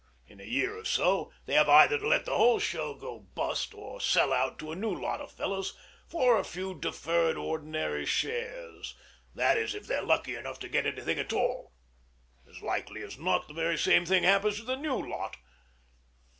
In 0.25 0.39
a 0.41 0.45
year 0.45 0.79
or 0.79 0.83
so 0.83 1.31
they 1.45 1.53
have 1.53 1.69
either 1.69 1.99
to 1.99 2.07
let 2.07 2.25
the 2.25 2.35
whole 2.35 2.57
show 2.57 2.95
go 2.95 3.19
bust, 3.19 3.75
or 3.75 4.01
sell 4.01 4.33
out 4.33 4.57
to 4.57 4.71
a 4.71 4.75
new 4.75 4.89
lot 4.99 5.21
of 5.21 5.31
fellows 5.31 5.77
for 6.07 6.39
a 6.39 6.43
few 6.43 6.73
deferred 6.73 7.37
ordinary 7.37 8.07
shares: 8.07 8.95
that 9.35 9.57
is, 9.59 9.75
if 9.75 9.85
they're 9.85 10.01
lucky 10.01 10.33
enough 10.33 10.57
to 10.61 10.67
get 10.69 10.87
anything 10.87 11.19
at 11.19 11.33
all. 11.33 11.73
As 12.49 12.63
likely 12.63 13.03
as 13.03 13.19
not 13.19 13.47
the 13.47 13.53
very 13.53 13.77
same 13.77 14.07
thing 14.07 14.23
happens 14.23 14.57
to 14.57 14.63
the 14.63 14.75
new 14.75 14.97
lot. 15.07 15.37